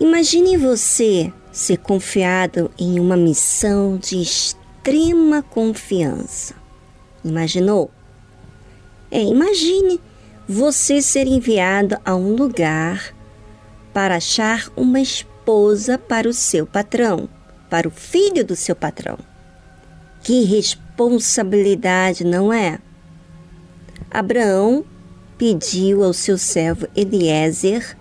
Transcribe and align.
Imagine 0.00 0.56
você 0.56 1.32
ser 1.50 1.78
confiado 1.78 2.70
em 2.78 3.00
uma 3.00 3.16
missão 3.16 3.96
de 3.96 4.22
extrema 4.22 5.42
confiança. 5.42 6.54
Imaginou? 7.24 7.90
É, 9.10 9.20
imagine 9.20 10.00
você 10.48 11.02
ser 11.02 11.26
enviado 11.26 11.98
a 12.04 12.14
um 12.14 12.36
lugar 12.36 13.12
para 13.92 14.16
achar 14.16 14.70
uma 14.76 15.00
esposa 15.00 15.98
para 15.98 16.28
o 16.28 16.32
seu 16.32 16.64
patrão, 16.64 17.28
para 17.68 17.88
o 17.88 17.90
filho 17.90 18.44
do 18.44 18.54
seu 18.54 18.76
patrão. 18.76 19.18
Que 20.22 20.44
responsabilidade, 20.44 22.22
não 22.22 22.52
é? 22.52 22.78
Abraão 24.08 24.84
pediu 25.36 26.04
ao 26.04 26.12
seu 26.12 26.38
servo 26.38 26.86
Eliezer 26.94 27.96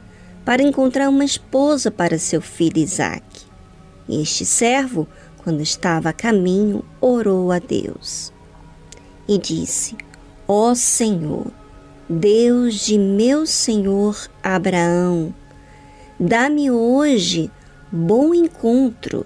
para 0.48 0.64
encontrar 0.64 1.10
uma 1.10 1.26
esposa 1.26 1.92
para 1.92 2.18
seu 2.18 2.42
filho 2.42 2.78
Isaque. 2.78 3.46
Este 4.08 4.46
servo, 4.46 5.06
quando 5.44 5.60
estava 5.60 6.08
a 6.08 6.14
caminho, 6.14 6.86
orou 7.02 7.52
a 7.52 7.60
Deus 7.60 8.32
e 9.28 9.38
disse: 9.38 9.98
Ó 10.48 10.74
Senhor, 10.74 11.48
Deus 12.08 12.76
de 12.76 12.98
meu 12.98 13.46
senhor 13.46 14.30
Abraão, 14.42 15.36
dá-me 16.18 16.72
hoje 16.72 17.52
bom 17.92 18.34
encontro 18.34 19.26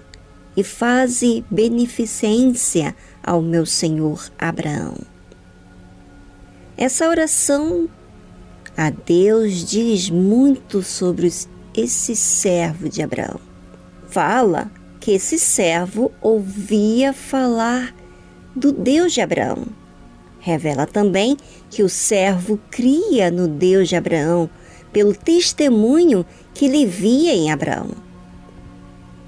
e 0.56 0.64
faze 0.64 1.44
beneficência 1.48 2.96
ao 3.22 3.40
meu 3.40 3.64
senhor 3.64 4.28
Abraão. 4.36 4.96
Essa 6.76 7.08
oração 7.08 7.88
a 8.76 8.90
Deus 8.90 9.64
diz 9.64 10.08
muito 10.08 10.82
sobre 10.82 11.30
esse 11.76 12.16
servo 12.16 12.88
de 12.88 13.02
Abraão. 13.02 13.38
Fala 14.08 14.70
que 14.98 15.12
esse 15.12 15.38
servo 15.38 16.10
ouvia 16.20 17.12
falar 17.12 17.94
do 18.54 18.72
Deus 18.72 19.12
de 19.12 19.20
Abraão. 19.20 19.66
Revela 20.38 20.86
também 20.86 21.36
que 21.70 21.82
o 21.82 21.88
servo 21.88 22.58
cria 22.70 23.30
no 23.30 23.46
Deus 23.46 23.88
de 23.88 23.96
Abraão 23.96 24.48
pelo 24.92 25.14
testemunho 25.14 26.24
que 26.54 26.66
ele 26.66 26.86
via 26.86 27.34
em 27.34 27.50
Abraão. 27.50 27.90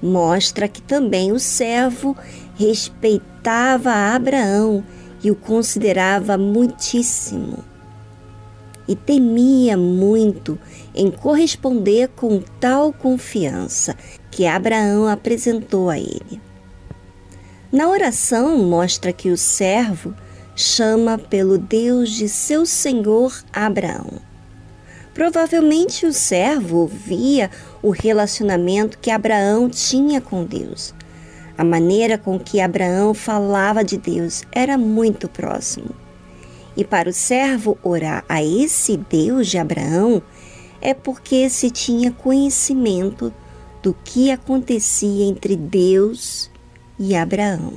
Mostra 0.01 0.67
que 0.67 0.81
também 0.81 1.31
o 1.31 1.39
servo 1.39 2.15
respeitava 2.55 3.91
Abraão 3.91 4.83
e 5.23 5.31
o 5.31 5.35
considerava 5.35 6.37
muitíssimo 6.37 7.63
e 8.87 8.95
temia 8.95 9.75
muito 9.77 10.59
em 10.93 11.09
corresponder 11.09 12.09
com 12.09 12.41
tal 12.59 12.93
confiança 12.93 13.95
que 14.31 14.45
Abraão 14.45 15.07
apresentou 15.07 15.89
a 15.89 15.97
ele. 15.97 16.41
Na 17.71 17.89
oração, 17.89 18.57
mostra 18.57 19.11
que 19.11 19.29
o 19.29 19.37
servo 19.37 20.13
chama 20.55 21.17
pelo 21.17 21.57
Deus 21.57 22.11
de 22.11 22.29
seu 22.29 22.65
senhor 22.65 23.33
Abraão. 23.51 24.21
Provavelmente 25.13 26.05
o 26.05 26.13
servo 26.13 26.87
via 26.87 27.49
o 27.81 27.89
relacionamento 27.89 28.97
que 28.99 29.09
Abraão 29.09 29.69
tinha 29.69 30.19
com 30.19 30.43
Deus. 30.43 30.93
A 31.57 31.63
maneira 31.63 32.17
com 32.17 32.37
que 32.37 32.59
Abraão 32.59 33.13
falava 33.13 33.83
de 33.83 33.97
Deus 33.97 34.43
era 34.51 34.77
muito 34.77 35.29
próximo. 35.29 36.04
E 36.75 36.83
para 36.83 37.09
o 37.09 37.13
servo 37.13 37.77
orar 37.81 38.25
a 38.27 38.43
esse 38.43 38.97
Deus 38.97 39.47
de 39.47 39.57
Abraão 39.57 40.21
é 40.81 40.93
porque 40.93 41.49
se 41.49 41.71
tinha 41.71 42.11
conhecimento 42.11 43.33
do 43.81 43.93
que 44.03 44.31
acontecia 44.31 45.25
entre 45.25 45.55
Deus 45.55 46.49
e 46.99 47.15
Abraão. 47.15 47.73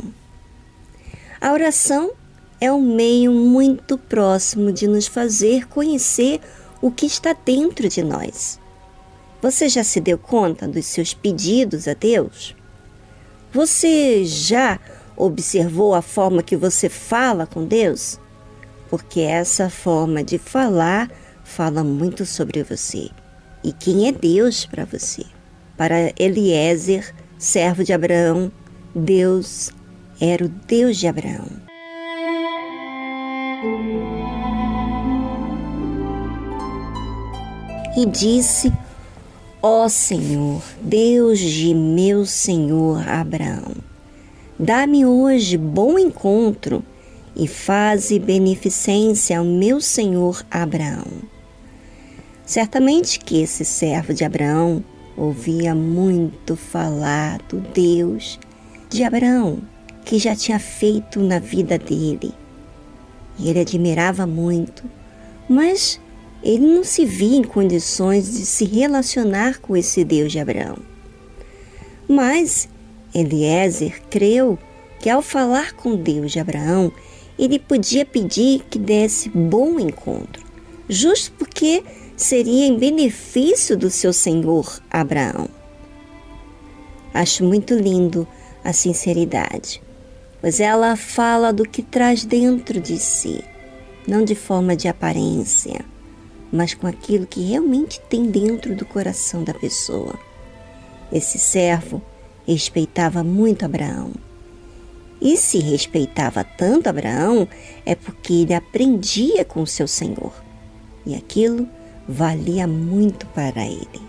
A 1.41 1.53
oração 1.53 2.13
é 2.61 2.73
um 2.73 2.83
meio 2.83 3.33
muito 3.33 3.97
próximo 3.97 4.73
de 4.73 4.89
nos 4.89 5.07
fazer 5.07 5.69
conhecer 5.69 6.41
o 6.81 6.91
que 6.91 7.07
está 7.07 7.33
dentro 7.33 7.89
de 7.89 8.03
nós. 8.03 8.59
Você 9.41 9.69
já 9.69 9.85
se 9.85 10.01
deu 10.01 10.19
conta 10.19 10.67
dos 10.67 10.87
seus 10.87 11.15
pedidos 11.15 11.87
a 11.87 11.95
Deus? 11.95 12.57
Você 13.53 14.25
já 14.25 14.81
observou 15.17 15.95
a 15.95 16.03
forma 16.03 16.43
que 16.43 16.57
você 16.57 16.89
fala 16.89 17.47
com 17.47 17.65
Deus? 17.65 18.19
Porque 18.89 19.21
essa 19.21 19.69
forma 19.69 20.23
de 20.23 20.39
falar 20.39 21.11
fala 21.45 21.83
muito 21.83 22.25
sobre 22.27 22.63
você 22.63 23.11
e 23.63 23.73
quem 23.73 24.09
é 24.09 24.13
Deus 24.13 24.67
para 24.67 24.85
você. 24.85 25.25
Para 25.77 26.13
Eliezer, 26.19 27.15
servo 27.39 27.85
de 27.85 27.93
Abraão, 27.93 28.51
Deus 28.95 29.71
era 30.21 30.45
o 30.45 30.49
Deus 30.49 30.97
de 30.97 31.07
Abraão. 31.07 31.47
E 37.97 38.07
disse: 38.07 38.73
Ó 39.63 39.85
oh 39.85 39.89
Senhor, 39.89 40.63
Deus 40.81 41.39
de 41.39 41.75
meu 41.75 42.25
senhor 42.25 43.09
Abraão, 43.09 43.75
dá-me 44.59 45.05
hoje 45.05 45.57
bom 45.57 45.99
encontro 45.99 46.83
e 47.39 47.47
faze 47.47 48.19
beneficência 48.19 49.39
ao 49.39 49.45
meu 49.45 49.81
senhor 49.81 50.45
Abraão. 50.51 51.07
Certamente 52.45 53.21
que 53.21 53.41
esse 53.41 53.65
servo 53.65 54.13
de 54.13 54.25
Abraão 54.25 54.83
ouvia 55.17 55.75
muito 55.75 56.57
falar 56.57 57.39
do 57.49 57.61
Deus 57.61 58.41
de 58.91 59.05
Abraão, 59.05 59.59
que 60.05 60.19
já 60.19 60.35
tinha 60.35 60.59
feito 60.59 61.21
na 61.21 61.39
vida 61.39 61.79
dele. 61.79 62.33
E 63.39 63.49
ele 63.49 63.61
admirava 63.61 64.27
muito, 64.27 64.83
mas 65.49 66.01
ele 66.43 66.67
não 66.67 66.83
se 66.83 67.05
via 67.05 67.37
em 67.37 67.45
condições 67.45 68.33
de 68.33 68.47
se 68.47 68.65
relacionar 68.65 69.61
com 69.61 69.77
esse 69.77 70.05
Deus 70.05 70.33
de 70.33 70.39
Abraão. 70.39 70.79
Mas 72.09 72.69
Eliezer 73.15 74.01
creu 74.09 74.59
que 75.01 75.11
ao 75.11 75.23
falar 75.23 75.75
com 75.75 75.97
Deus 75.97 76.33
de 76.33 76.41
Abraão, 76.41 76.93
ele 77.39 77.59
podia 77.59 78.05
pedir 78.05 78.65
que 78.69 78.79
desse 78.79 79.29
bom 79.29 79.79
encontro, 79.79 80.45
justo 80.89 81.33
porque 81.39 81.85
seria 82.17 82.67
em 82.67 82.77
benefício 82.77 83.77
do 83.77 83.89
seu 83.89 84.13
senhor 84.13 84.83
Abraão. 84.91 85.49
Acho 87.15 87.45
muito 87.45 87.75
lindo 87.75 88.27
a 88.65 88.73
sinceridade, 88.73 89.81
pois 90.41 90.59
ela 90.59 90.97
fala 90.97 91.53
do 91.53 91.63
que 91.63 91.83
traz 91.83 92.25
dentro 92.25 92.81
de 92.81 92.99
si, 92.99 93.43
não 94.07 94.25
de 94.25 94.35
forma 94.35 94.75
de 94.75 94.89
aparência, 94.89 95.85
mas 96.51 96.75
com 96.75 96.87
aquilo 96.87 97.27
que 97.27 97.43
realmente 97.43 98.01
tem 98.09 98.25
dentro 98.25 98.75
do 98.75 98.85
coração 98.85 99.45
da 99.45 99.55
pessoa. 99.55 100.19
Esse 101.13 101.39
servo 101.39 102.03
respeitava 102.47 103.23
muito 103.23 103.65
Abraão 103.65 104.13
e 105.21 105.37
se 105.37 105.59
respeitava 105.59 106.45
tanto 106.45 106.89
Abraão, 106.89 107.49
é 107.85 107.95
porque 107.95 108.33
ele 108.33 108.55
aprendia 108.55 109.45
com 109.45 109.67
seu 109.67 109.89
Senhor. 109.89 110.33
E 111.05 111.15
aquilo 111.15 111.69
valia 112.09 112.67
muito 112.67 113.27
para 113.29 113.65
ele. 113.67 114.01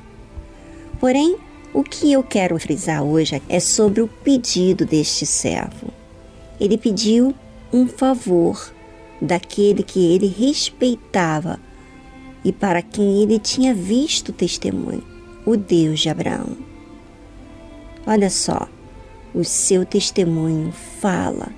Porém, 1.00 1.38
o 1.74 1.84
que 1.84 2.12
eu 2.12 2.24
quero 2.24 2.60
frisar 2.60 3.04
hoje 3.04 3.42
é 3.48 3.60
sobre 3.60 4.02
o 4.02 4.08
pedido 4.08 4.86
deste 4.86 5.26
servo. 5.26 5.88
Ele 6.60 6.78
pediu 6.78 7.34
um 7.72 7.88
favor 7.88 8.74
daquele 9.22 9.84
que 9.84 10.14
ele 10.14 10.28
respeitava 10.28 11.60
e 12.44 12.52
para 12.52 12.82
quem 12.82 13.22
ele 13.22 13.38
tinha 13.38 13.74
visto 13.74 14.32
testemunho, 14.32 15.04
o 15.46 15.58
Deus 15.58 16.00
de 16.00 16.10
Abraão. 16.10 16.58
Olha 18.08 18.30
só, 18.30 18.68
o 19.34 19.44
seu 19.44 19.86
testemunho 19.86 20.72
fala, 21.00 21.50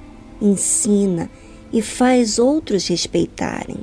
ensina 0.41 1.29
e 1.71 1.81
faz 1.81 2.37
outros 2.37 2.87
respeitarem. 2.87 3.77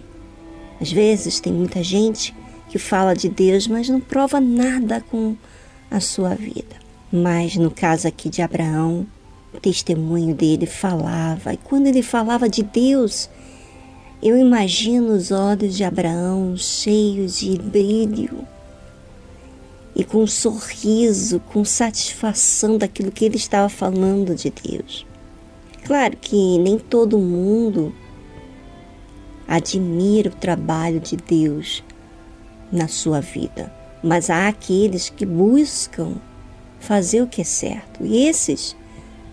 Às 0.81 0.93
vezes 0.93 1.41
tem 1.41 1.53
muita 1.53 1.83
gente 1.83 2.35
que 2.69 2.79
fala 2.79 3.15
de 3.15 3.29
Deus, 3.29 3.67
mas 3.67 3.89
não 3.89 4.01
prova 4.01 4.41
nada 4.41 5.01
com 5.01 5.35
a 5.91 6.01
sua 6.01 6.35
vida. 6.35 6.77
Mas 7.11 7.57
no 7.57 7.71
caso 7.71 8.07
aqui 8.07 8.29
de 8.29 8.43
Abraão, 8.43 9.07
o 9.53 9.59
testemunho 9.59 10.35
dele 10.35 10.67
falava, 10.67 11.55
e 11.55 11.57
quando 11.57 11.87
ele 11.87 12.03
falava 12.03 12.49
de 12.49 12.63
Deus, 12.63 13.31
eu 14.23 14.37
imagino 14.37 15.15
os 15.15 15.31
olhos 15.31 15.75
de 15.75 15.85
Abraão 15.85 16.55
cheios 16.57 17.39
de 17.39 17.57
brilho 17.59 18.47
e 19.99 20.05
com 20.05 20.23
um 20.23 20.27
sorriso, 20.29 21.41
com 21.41 21.65
satisfação 21.65 22.79
daquilo 22.79 23.11
que 23.11 23.25
ele 23.25 23.37
estava 23.37 23.69
falando 23.69 24.33
de 24.33 24.49
Deus. 24.49 25.05
Claro 25.85 26.17
que 26.17 26.57
nem 26.59 26.79
todo 26.79 27.19
mundo 27.19 27.93
admira 29.49 30.31
o 30.31 30.35
trabalho 30.35 31.01
de 31.01 31.17
Deus 31.17 31.83
na 32.71 32.87
sua 32.87 33.21
vida, 33.21 33.75
mas 34.01 34.31
há 34.31 34.47
aqueles 34.47 35.09
que 35.11 35.27
buscam 35.27 36.15
fazer 36.79 37.23
o 37.23 37.27
que 37.27 37.41
é 37.41 37.45
certo. 37.45 38.07
E 38.07 38.25
esses 38.29 38.77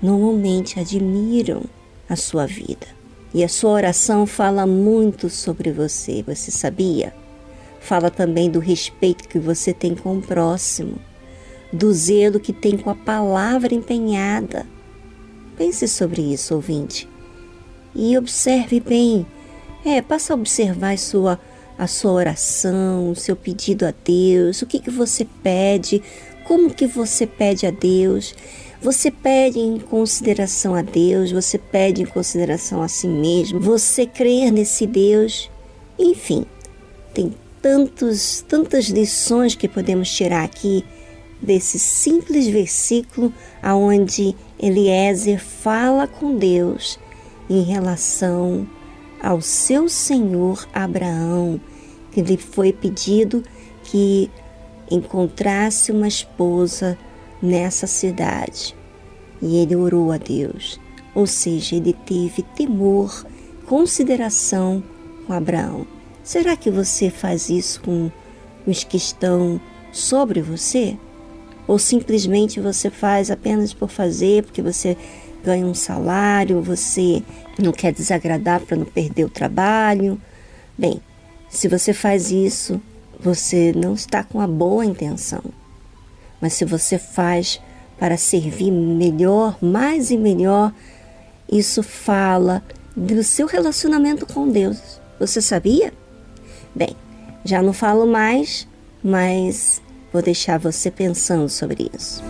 normalmente 0.01 0.79
admiram 0.79 1.63
a 2.09 2.15
sua 2.15 2.47
vida. 2.47 2.87
E 3.33 3.43
a 3.43 3.49
sua 3.49 3.71
oração 3.71 4.25
fala 4.25 4.65
muito 4.65 5.29
sobre 5.29 5.71
você, 5.71 6.23
você 6.23 6.49
sabia? 6.49 7.13
Fala 7.85 8.09
também 8.09 8.49
do 8.49 8.57
respeito 8.57 9.29
que 9.29 9.37
você 9.37 9.71
tem 9.71 9.93
com 9.93 10.17
o 10.17 10.21
próximo, 10.21 10.97
do 11.71 11.93
zelo 11.93 12.39
que 12.39 12.51
tem 12.51 12.75
com 12.79 12.89
a 12.89 12.95
palavra 12.95 13.75
empenhada. 13.75 14.65
Pense 15.55 15.87
sobre 15.87 16.19
isso, 16.33 16.55
ouvinte, 16.55 17.07
e 17.93 18.17
observe 18.17 18.79
bem. 18.79 19.23
É, 19.85 20.01
passa 20.01 20.33
a 20.33 20.35
observar 20.35 20.97
sua, 20.97 21.39
a 21.77 21.85
sua 21.85 22.13
oração, 22.13 23.11
o 23.11 23.15
seu 23.15 23.35
pedido 23.35 23.85
a 23.85 23.93
Deus, 24.03 24.63
o 24.63 24.65
que, 24.65 24.79
que 24.79 24.89
você 24.89 25.23
pede, 25.43 26.01
como 26.43 26.73
que 26.73 26.87
você 26.87 27.27
pede 27.27 27.67
a 27.67 27.71
Deus. 27.71 28.33
Você 28.81 29.11
pede 29.11 29.59
em 29.59 29.77
consideração 29.77 30.73
a 30.73 30.81
Deus, 30.81 31.31
você 31.31 31.59
pede 31.59 32.01
em 32.01 32.05
consideração 32.07 32.81
a 32.81 32.87
si 32.87 33.07
mesmo, 33.07 33.59
você 33.59 34.07
crer 34.07 34.51
nesse 34.51 34.87
Deus. 34.87 35.51
Enfim, 35.99 36.47
tem 37.13 37.31
tantos, 37.65 38.45
tantas 38.47 38.85
lições 38.85 39.55
que 39.55 39.67
podemos 39.67 40.11
tirar 40.11 40.43
aqui 40.43 40.85
desse 41.41 41.79
simples 41.79 42.45
versículo 42.45 43.33
aonde 43.59 44.35
Eliezer 44.59 45.43
fala 45.43 46.05
com 46.05 46.37
Deus 46.37 46.99
em 47.49 47.63
relação 47.63 48.67
ao 49.19 49.41
seu 49.41 49.89
senhor 49.89 50.67
Abraão, 50.71 51.59
que 52.11 52.21
lhe 52.21 52.37
foi 52.37 52.71
pedido 52.71 53.43
que 53.85 54.29
encontrasse 54.91 55.91
uma 55.91 56.07
esposa 56.07 56.95
nessa 57.41 57.87
cidade. 57.87 58.75
E 59.41 59.57
ele 59.57 59.75
orou 59.75 60.11
a 60.11 60.17
Deus, 60.17 60.79
ou 61.15 61.25
seja, 61.25 61.75
ele 61.75 61.93
teve 62.05 62.43
temor, 62.43 63.25
consideração 63.65 64.83
com 65.25 65.33
Abraão. 65.33 65.94
Será 66.25 66.57
que 66.57 66.71
você 66.71 67.11
faz 67.11 67.51
isso 67.51 67.79
com 67.81 68.09
os 68.65 68.83
que 68.83 68.97
estão 68.97 69.61
sobre 69.91 70.41
você? 70.41 70.97
Ou 71.67 71.77
simplesmente 71.77 72.59
você 72.59 72.89
faz 72.89 73.29
apenas 73.29 73.75
por 73.75 73.91
fazer, 73.91 74.41
porque 74.41 74.59
você 74.59 74.97
ganha 75.43 75.63
um 75.63 75.75
salário, 75.75 76.63
você 76.63 77.21
não 77.59 77.71
quer 77.71 77.93
desagradar 77.93 78.59
para 78.61 78.75
não 78.75 78.87
perder 78.87 79.25
o 79.25 79.29
trabalho? 79.29 80.19
Bem, 80.75 80.99
se 81.47 81.67
você 81.67 81.93
faz 81.93 82.31
isso, 82.31 82.81
você 83.19 83.71
não 83.75 83.93
está 83.93 84.23
com 84.23 84.41
a 84.41 84.47
boa 84.47 84.83
intenção. 84.83 85.43
Mas 86.41 86.53
se 86.53 86.65
você 86.65 86.97
faz 86.97 87.61
para 87.99 88.17
servir 88.17 88.71
melhor, 88.71 89.63
mais 89.63 90.09
e 90.09 90.17
melhor, 90.17 90.73
isso 91.51 91.83
fala 91.83 92.63
do 92.97 93.23
seu 93.23 93.45
relacionamento 93.45 94.25
com 94.25 94.49
Deus. 94.49 94.99
Você 95.19 95.39
sabia? 95.39 95.93
Bem, 96.75 96.95
já 97.45 97.61
não 97.61 97.71
falo 97.71 98.05
mais, 98.05 98.67
mas 99.01 99.81
vou 100.11 100.21
deixar 100.21 100.59
você 100.59 100.91
pensando 100.91 101.47
sobre 101.47 101.89
isso. 101.97 102.21